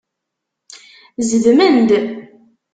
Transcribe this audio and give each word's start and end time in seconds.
Zedmen-d. 1.29 1.89